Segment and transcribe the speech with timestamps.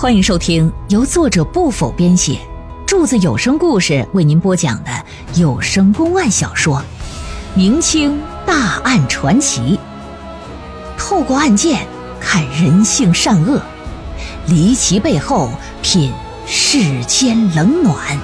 [0.00, 2.38] 欢迎收听由作者不否编写，
[2.86, 4.90] 柱子有声故事为您播讲的
[5.34, 6.76] 有声公案小说
[7.56, 9.76] 《明清大案传奇》，
[10.96, 11.84] 透过案件
[12.20, 13.60] 看人性善恶，
[14.46, 15.50] 离奇背后
[15.82, 16.12] 品
[16.46, 18.16] 世间冷暖。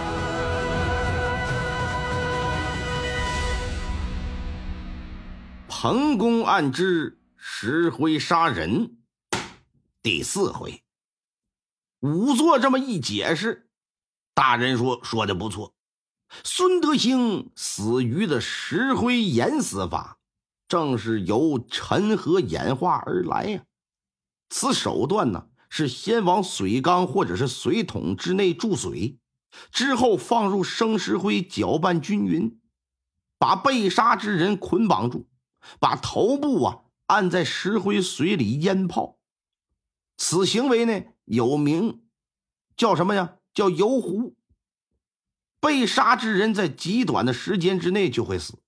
[5.67, 8.93] 彭公案之石灰杀人
[10.05, 10.84] 第四回。
[12.05, 13.71] 仵作这么一解释，
[14.35, 15.73] 大人说说的不错。
[16.45, 20.19] 孙德兴死于的石灰岩死法，
[20.69, 23.63] 正是由沉河演化而来呀。
[24.51, 29.19] 此手段呢，是先往水缸或者是水桶之内注水，
[29.71, 32.61] 之后放入生石灰，搅拌均匀，
[33.39, 35.27] 把被杀之人捆绑住，
[35.81, 39.17] 把头部啊按在石灰水里淹泡。
[40.19, 41.03] 此行为呢？
[41.25, 42.03] 有名
[42.77, 43.37] 叫什么呀？
[43.53, 44.37] 叫游湖。
[45.61, 48.59] 被杀之人在极短的时间之内就会死，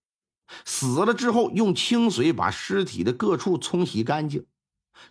[0.64, 4.46] 死了之后用清水把尸体的各处冲洗干净。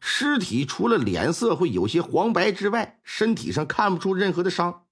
[0.02, 4.85] 尸体除了脸色会有些黄白之外，身体上看不出任何的伤。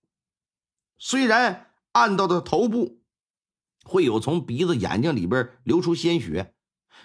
[0.99, 3.01] 虽然按到的头部
[3.83, 6.53] 会有从鼻子、眼睛里边流出鲜血，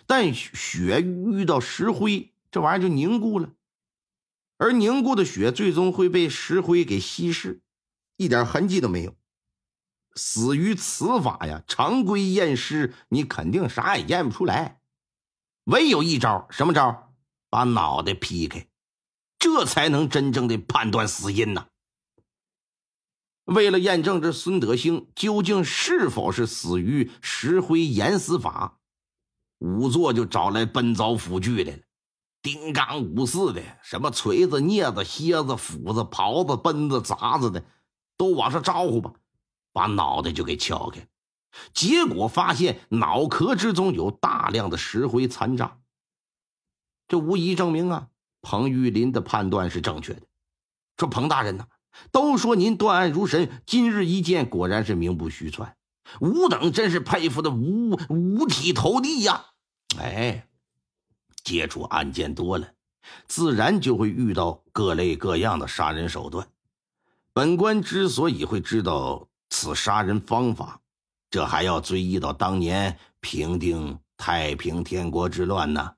[0.06, 3.52] 但血遇到石灰，这玩意儿就凝固了。
[4.58, 7.62] 而凝固的血最终会被石灰给稀释，
[8.16, 9.16] 一点痕迹都没有。
[10.14, 14.80] 死于此法呀，常规验尸你肯定啥也验不出来，
[15.64, 17.14] 唯有一招，什么招？
[17.50, 18.66] 把脑袋劈开，
[19.38, 21.68] 这才能真正的判断死因呐。
[23.44, 28.80] 为了验证这孙德兴究竟是否是死于石灰淹死法，
[29.58, 31.82] 仵作就找来奔凿斧具来了。
[32.48, 37.62] 金刚五四的，什么锤子、镊子、蝎子、斧子、刨子、奔子、砸子的，
[38.16, 39.12] 都往上招呼吧，
[39.74, 41.06] 把脑袋就给撬开。
[41.74, 45.78] 结果发现脑壳之中有大量的石灰残渣，
[47.06, 48.08] 这无疑证明啊，
[48.40, 50.22] 彭玉林的判断是正确的。
[50.96, 51.66] 说彭大人呐，
[52.10, 55.76] 都说您断案如神，今日一见，果然是名不虚传。
[56.20, 59.46] 吾等真是佩服的五五体投地呀！
[59.98, 60.47] 哎。
[61.44, 62.68] 接触案件多了，
[63.26, 66.46] 自然就会遇到各类各样的杀人手段。
[67.32, 70.80] 本官之所以会知道此杀人方法，
[71.30, 75.94] 这还要追忆到当年平定太平天国之乱呢。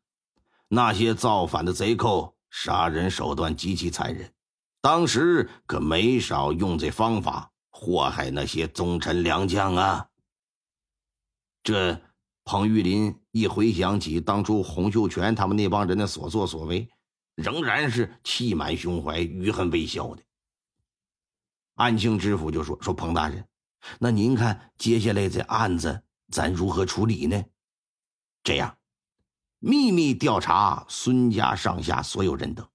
[0.69, 4.33] 那些造反的贼寇，杀人手段极其残忍，
[4.81, 10.07] 当时可没少用这方法祸害那些忠臣良将啊。
[11.63, 12.01] 这。
[12.51, 16.89] 彭玉林一回想起当初洪秀全他们那帮人的所作所为，
[17.37, 20.23] 仍然是气满胸怀、余恨未消的。
[21.77, 23.47] 安庆知府就说：“说彭大人，
[24.01, 26.03] 那您看接下来这案子
[26.33, 27.41] 咱如何处理呢？
[28.43, 28.77] 这样，
[29.61, 32.67] 秘密调查孙家上下所有人等，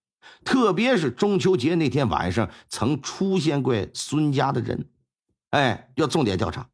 [0.45, 4.89] 特别是中秋节那天晚上曾出现过孙家的人，
[5.49, 6.65] 哎，要重点调查。”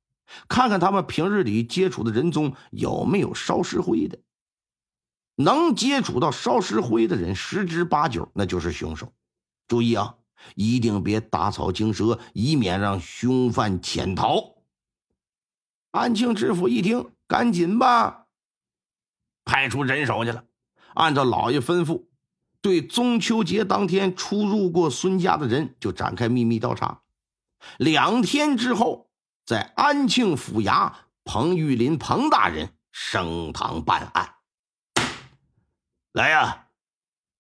[0.48, 4.20] 看看他们平日里接触的人中有没有烧石灰的，
[5.36, 9.12] 能接触到烧石灰的人，十之八九那就是凶手。
[9.68, 10.16] 注意啊，
[10.56, 14.56] 一定别打草惊蛇，以免让凶犯潜逃。
[15.92, 18.28] 安庆知府一听，赶紧吧，
[19.44, 20.46] 派出人手去了，
[20.94, 22.06] 按照老爷吩咐，
[22.62, 27.02] 对中秋节当天出入过孙家的人就展开秘密调查。
[27.78, 29.11] 两天之后。
[29.46, 30.94] 在安庆府衙，
[31.24, 34.36] 彭玉林彭大人升堂办案。
[36.14, 36.68] 来呀，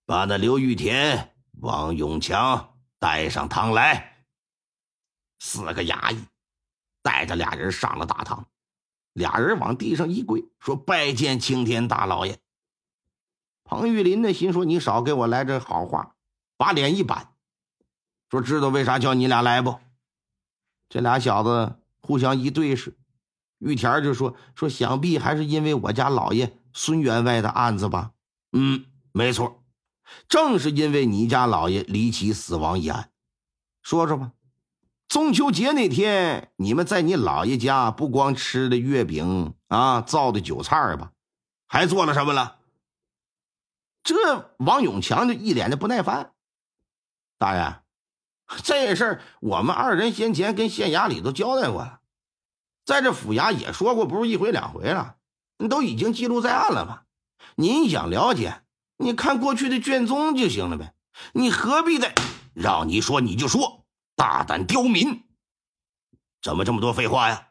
[0.05, 4.25] 把那刘玉田、王永强带上堂来。
[5.39, 6.25] 四个衙役
[7.01, 8.47] 带着俩人上了大堂，
[9.13, 12.39] 俩人往地上一跪，说：“拜见青天大老爷。”
[13.63, 16.15] 彭玉林呢，心说：“你少给我来这好话。”
[16.57, 17.33] 把脸一板，
[18.29, 19.79] 说：“知道为啥叫你俩来不？”
[20.89, 21.80] 这俩小子。
[22.01, 22.97] 互相一对视，
[23.59, 28.11] 玉田就说：“说想必还是因为我家老爷孙员外的案子吧
[28.51, 29.63] ？”“嗯，没错，
[30.27, 33.11] 正是因为你家老爷离奇死亡一案。
[33.81, 34.33] 说说吧，
[35.07, 41.11] 中秋节那天你们在你老爷家不光吃的月饼啊，造的酒菜吧，
[41.67, 42.57] 还做了什么了？”
[44.03, 46.33] 这王永强就一脸的不耐烦
[47.37, 47.75] ：“大人。”
[48.63, 51.99] 这事儿我们二人先前跟县衙里都交代过了，
[52.85, 55.15] 在这府衙也说过，不是一回两回了，
[55.69, 57.03] 都已经记录在案了嘛。
[57.55, 58.63] 您想了解，
[58.97, 60.93] 你看过去的卷宗就行了呗。
[61.33, 62.13] 你何必的？
[62.53, 65.23] 让你说你就说，大胆刁民！
[66.41, 67.47] 怎么这么多废话呀？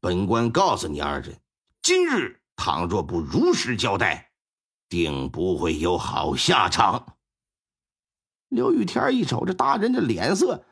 [0.00, 1.40] 本官告诉你二人，
[1.82, 4.30] 今日倘若不如实交代，
[4.88, 7.16] 定不会有好下场。
[8.50, 10.64] 刘玉天一瞅这大人的脸色，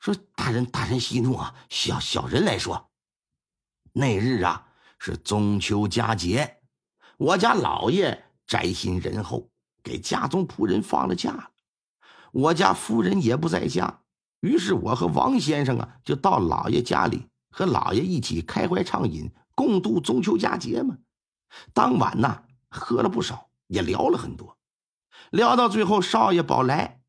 [0.00, 1.54] 说：“大人，大人息怒啊！
[1.68, 2.90] 小小人来说，
[3.92, 4.66] 那日啊
[4.98, 6.62] 是中秋佳节，
[7.18, 9.50] 我家老爷宅心仁厚，
[9.82, 11.50] 给家中仆人放了假了，
[12.32, 14.00] 我家夫人也不在家。”
[14.40, 20.96] 于是我和王先生啊，就到老爷家里和老爷一起开怀畅饮，共度中秋佳节嘛。
[21.74, 24.56] 当晚呢，喝了不少，也聊了很多。
[25.30, 26.99] 聊到最后，少爷宝来，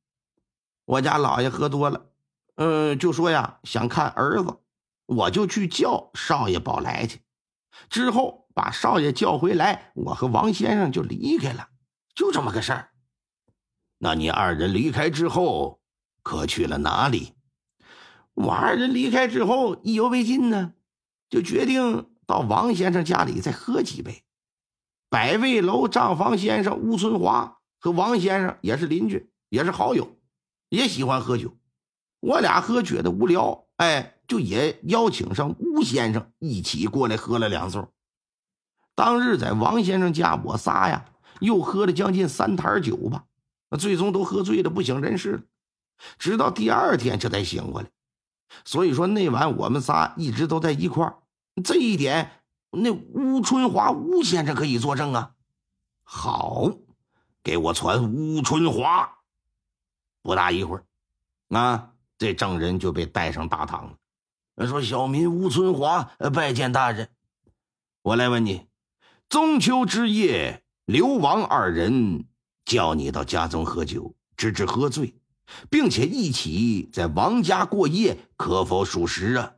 [0.91, 2.07] 我家老爷喝多了，
[2.55, 4.57] 嗯，就说呀想看儿子，
[5.05, 7.21] 我就去叫少爷宝来去。
[7.89, 11.69] 之后把少爷叫回来，我和王先生就离开了，
[12.13, 12.89] 就这么个事儿。
[13.99, 15.79] 那你二人离开之后？
[16.23, 17.35] 可去了哪里？
[18.33, 20.73] 我二人离开之后，意犹未尽呢，
[21.29, 24.25] 就决定到王先生家里再喝几杯。
[25.09, 30.17] 百味楼账房先生吴春华和王先生也是邻居，也是好友，
[30.71, 31.53] 也喜欢喝酒。
[32.21, 37.89] 我俩喝觉得无聊，哎，就也邀请上吴先生一起过来喝了两盅。
[38.95, 41.05] 当日在王先生家，我仨呀
[41.41, 43.25] 又喝了将近三坛酒吧，
[43.77, 45.41] 最终都喝醉了，不省人事了。
[46.17, 47.89] 直到第二天这才醒过来，
[48.63, 51.17] 所以说那晚我们仨一直都在一块儿。
[51.65, 55.33] 这一点，那吴春华吴先生可以作证啊。
[56.03, 56.71] 好，
[57.43, 59.17] 给我传吴春华。
[60.21, 60.85] 不大一会儿，
[61.57, 63.89] 啊，这证人就被带上大堂
[64.55, 64.67] 了。
[64.67, 66.03] 说小民吴春华
[66.33, 67.09] 拜见大人。
[68.01, 68.67] 我来问你，
[69.29, 72.25] 中秋之夜，刘王二人
[72.65, 75.15] 叫你到家中喝酒，直至喝醉。
[75.69, 79.51] 并且一起在王家过夜，可否属实啊？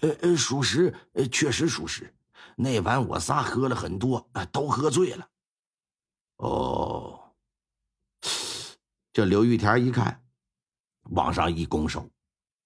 [0.00, 2.12] 呃呃，属实，呃，确实属实。
[2.56, 5.28] 那晚我仨喝了很多，都喝醉了。
[6.38, 7.25] 哦，
[9.16, 10.22] 这刘玉田一看，
[11.04, 12.10] 往上一拱手，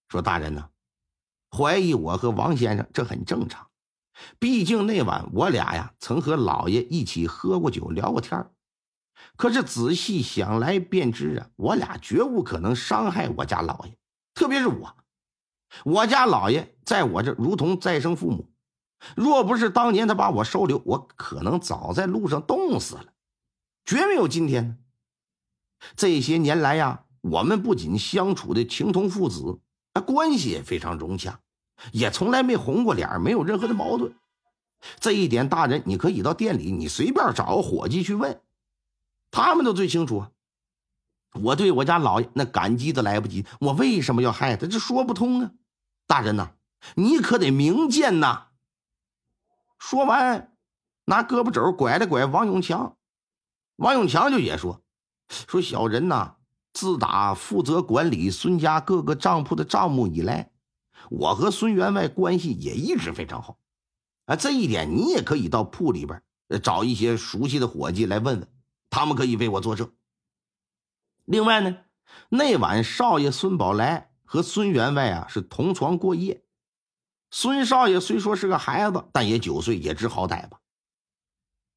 [0.09, 0.69] 说：“大人呢，
[1.49, 3.71] 怀疑我和王先生，这很正常。
[4.41, 8.51] 毕竟那晚我俩呀，曾和老爷一起喝过酒，聊过天
[9.37, 13.97] 可是仔细想来便知啊，我俩绝无可能伤害我家老爷，
[14.35, 14.97] 特别是我，
[15.85, 18.51] 我家老爷在我这如同再生父母，
[19.15, 23.13] 若不是当年他把我收留，我可能早在路上冻死了，
[23.85, 24.83] 绝没有今天。
[25.97, 29.61] 这些年来呀，我们不仅相处的情同父子，
[29.93, 31.41] 啊，关系也非常融洽，
[31.93, 34.15] 也从来没红过脸，没有任何的矛盾。
[34.99, 38.41] 这一点，大人你可以到店里，你随便找个伙计去问。
[39.31, 40.27] 他们都最清楚！
[41.35, 44.67] 我对我家老爷那感激都来不及，我为什么要害他？
[44.67, 45.53] 这说不通啊！
[46.07, 46.55] 大人呐，
[46.97, 48.49] 你可得明鉴呐！
[49.79, 50.53] 说完，
[51.05, 52.97] 拿胳膊肘拐了拐王永强，
[53.77, 54.83] 王永强就也说
[55.49, 56.35] ：“说小人呐，
[56.73, 60.51] 自打负责管理孙家各个账铺的账目以来，
[61.09, 63.59] 我和孙员外关系也一直非常好。
[64.27, 66.23] 啊，这一点你也可以到铺里边
[66.63, 68.49] 找一些熟悉的伙计来问问。”
[68.93, 69.93] 他们可以为我作证。
[71.25, 71.79] 另外呢，
[72.29, 76.43] 那晚少爷孙宝来和孙员外啊是同床过夜。
[77.31, 80.59] 孙少爷虽说是个孩子，但也九岁，也知好歹吧。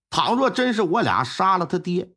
[0.09, 2.11] 倘若真是我俩杀了他爹，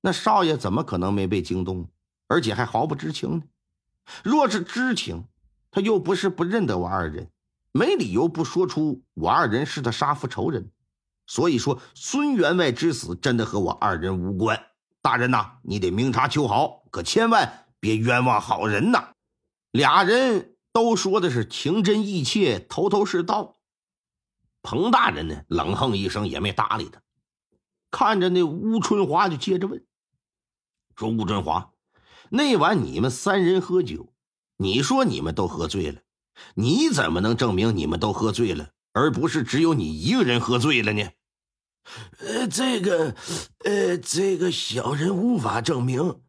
[0.00, 1.88] 那少爷怎么可能没被惊动，
[2.26, 3.42] 而且还毫不知情呢？
[4.24, 5.24] 若是知情，
[5.70, 7.30] 他又不是不认得我二人，
[7.72, 10.70] 没理由不说出我二人是他杀父仇人。
[11.26, 14.60] 所以说，孙员外之死真的和我二人无关。
[15.00, 19.12] 大人呐，你得明察秋毫，可千万别冤枉好人呐！
[19.70, 23.58] 俩人都说的是情真意切，头头是道。
[24.62, 27.00] 彭大人呢，冷哼一声，也没搭理他。
[27.90, 29.84] 看着那吴春华，就接着问
[31.00, 31.72] ：“说吴春华，
[32.28, 34.12] 那晚你们三人喝酒，
[34.58, 36.02] 你说你们都喝醉了，
[36.56, 41.08] 你怎么能证明你们都喝醉了，而不是只有你一个人喝醉了呢？”
[42.20, 43.16] 呃，这个，
[43.64, 46.20] 呃，这个小人无法证明。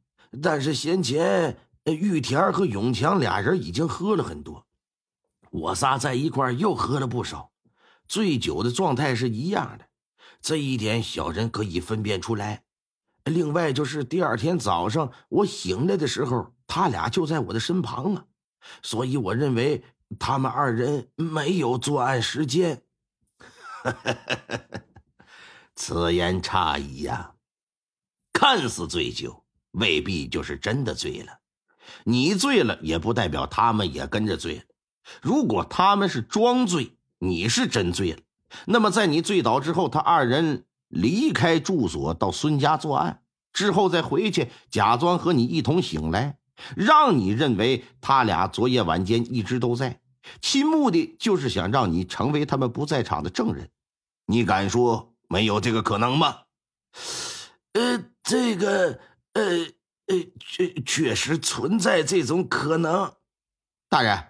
[0.41, 4.65] 但是先前玉田和永强俩人已经喝了很多，
[5.49, 7.51] 我仨在一块又喝了不少，
[8.07, 9.89] 醉酒的状态是一样的。
[10.41, 12.63] 这一点小人可以分辨出来。
[13.25, 18.25] 另外就是第二天早上我醒来的时候，他俩就在我的身旁啊，
[18.81, 19.83] 所以我认为
[20.19, 22.83] 他们二人没有作案时间。
[25.75, 27.33] 此言差矣呀！
[28.33, 31.39] 看似醉酒，未必就是真的醉了。
[32.03, 34.63] 你醉了也不代表他们也跟着醉了。
[35.21, 38.19] 如果他们是装醉，你是真醉了，
[38.65, 46.37] 那么在你醉倒之后，他二人离开住所到孙家作案之后再回去，假装和你一同醒来，
[46.75, 49.99] 让你认为他俩昨夜晚间一直都在，
[50.41, 53.69] 其目的就是想让你成为他们不在场的证人。
[54.27, 56.41] 你敢说没有这个可能吗？
[57.73, 58.99] 呃，这个，
[59.33, 59.43] 呃
[60.07, 63.13] 呃，确确实存在这种可能，
[63.89, 64.27] 大人。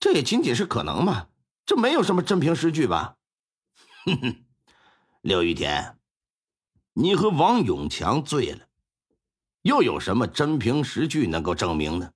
[0.00, 1.26] 这也仅仅是可能嘛，
[1.66, 3.16] 这没有什么真凭实据吧？
[4.06, 4.44] 哼哼，
[5.20, 5.98] 刘玉田，
[6.94, 8.66] 你和王永强醉了，
[9.62, 12.10] 又有什么真凭实据能够证明呢？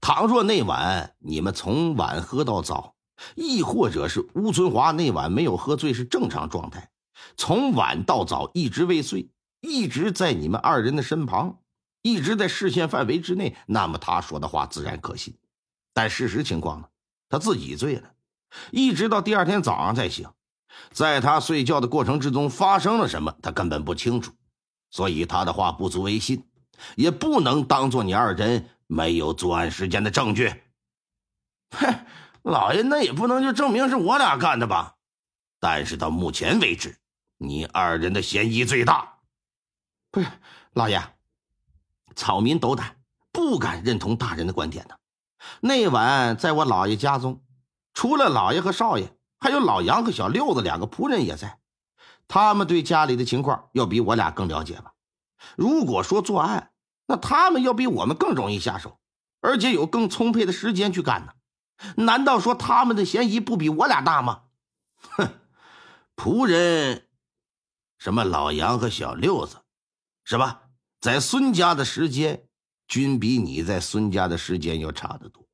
[0.00, 2.94] 倘若那晚你们从晚喝到早，
[3.34, 6.90] 亦或者是吴春华那晚没有喝醉是正常状态，
[7.36, 11.60] 从晚到早一直未睡，一直在你们二人的身旁，
[12.02, 15.34] 一直在视线范围之内，那么他说的话自然可信。
[15.94, 16.88] 但事实情况呢？
[17.28, 18.12] 他自己醉了，
[18.72, 20.28] 一直到第二天早上才醒。
[20.92, 24.32] 在他睡觉的过程之中发生了什么，他根本不清楚，
[24.90, 26.44] 所以他的话不足为信，
[26.96, 30.52] 也不能当做你二人没有作案时间的证据。
[31.70, 32.06] 哼，
[32.42, 34.96] 老爷，那也不能就证明是我俩干的吧？
[35.60, 36.98] 但是到目前为止，
[37.36, 39.18] 你二人的嫌疑最大。
[40.10, 40.26] 不是，
[40.72, 41.00] 老爷，
[42.16, 42.96] 草民斗胆，
[43.30, 44.96] 不敢认同大人的观点呢。
[45.60, 47.42] 那晚在我老爷家中，
[47.94, 51.58] 除了老爷和少爷，还有老杨和小六子两个仆人也在。
[52.28, 54.92] 他们对家里的情况要比我俩更了解吧？
[55.56, 56.70] 如果说作案，
[57.06, 59.00] 那他们要比我们更容易下手，
[59.40, 61.32] 而且有更充沛的时间去干呢。
[61.96, 64.42] 难道说他们的嫌疑不比我俩大吗？
[65.16, 65.28] 哼，
[66.14, 67.08] 仆人，
[67.98, 69.56] 什么老杨和小六子，
[70.24, 70.62] 是吧？
[71.00, 72.46] 在孙家的时间。
[72.90, 75.46] 均比你在孙家的时间要差得多。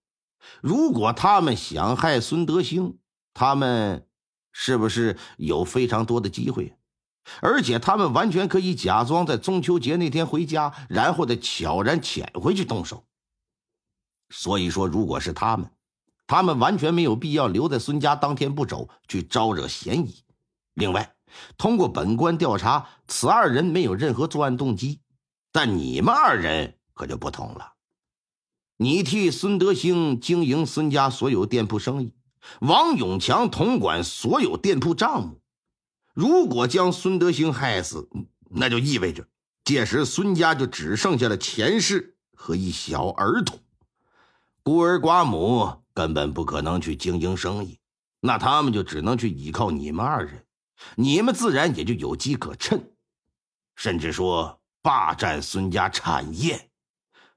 [0.62, 2.98] 如果他们想害孙德兴，
[3.38, 4.08] 他们
[4.50, 6.74] 是不是有非常多的机会？
[7.42, 13.04] 而且他们完全可以假装在中秋节那天回家，然后再悄然潜回去动手。
[14.30, 15.70] 所以说，如果是他们，
[16.26, 20.24] 他们完全没有必要留在孙家当天不走，去招惹嫌疑。
[20.72, 21.14] 另外，
[21.58, 25.00] 通过本官调查，此二人没有任何作案动机，
[25.52, 26.72] 但你们二人。
[26.94, 27.74] 可就不同了，
[28.78, 32.14] 你替孙德兴经营孙家所有店铺生意，
[32.60, 35.40] 王永强统管所有店铺账目。
[36.14, 38.08] 如果将孙德兴害死，
[38.50, 39.26] 那就意味着
[39.64, 43.58] 届时孙家就只剩下了钱氏和一小儿童，
[44.62, 47.78] 孤儿寡母根本不可能去经营生意，
[48.20, 50.46] 那他们就只能去依靠你们二人，
[50.94, 52.92] 你们自然也就有机可趁，
[53.74, 56.70] 甚至说霸占孙家产业。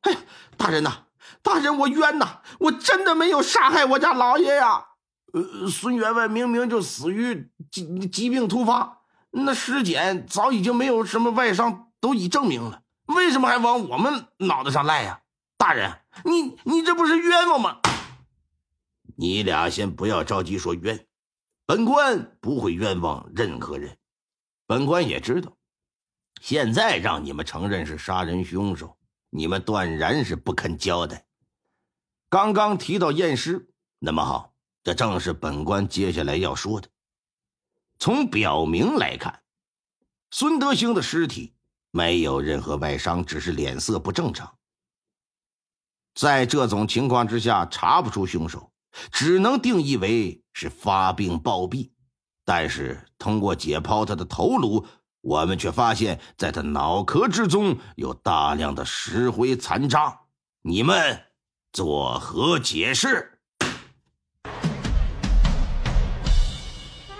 [0.02, 0.16] 哎，
[0.56, 1.06] 大人呐，
[1.42, 2.42] 大人，我冤呐！
[2.60, 4.86] 我真的没有杀害我家老爷呀。
[5.34, 15.22] 呃，孙员外明明就死于疾疾病突发，那尸检早已经没有什么外伤，都已证明了，为什么还往我们脑袋上赖呀？
[15.58, 17.80] 大人，你你这不是冤枉吗？
[19.18, 21.06] 你俩先不要着急说冤，
[21.66, 23.98] 本官不会冤枉任何人。
[24.66, 25.58] 本官也知道，
[26.42, 28.96] 现在让你们承认是杀人凶手。
[29.32, 31.28] 你们断然是不肯交代。
[32.30, 33.70] 刚刚提到验尸，
[34.00, 34.49] 那么好，
[34.84, 36.88] 这正是本官接下来要说的。
[38.00, 39.42] 从表明来看，
[40.32, 41.54] 孙德兴的尸体
[41.92, 44.58] 没有任何外伤，只是脸色不正常。
[46.16, 48.72] 在这种情况之下，查不出凶手，
[49.12, 51.92] 只能定义为是发病暴毙。
[52.46, 54.86] 但是通过解剖他的头颅。
[55.22, 60.18] 我们却发现，在他脑壳之中有大量的石灰残渣，
[60.62, 61.26] 你们
[61.74, 63.39] 作何解释？